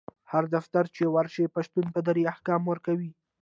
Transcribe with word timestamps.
هر 0.31 0.43
دفتر 0.55 0.83
چی 0.95 1.03
ورشي 1.07 1.45
پشتون 1.55 1.85
په 1.93 1.99
دري 2.07 2.23
احکام 2.33 2.61
ورکوي 2.67 3.09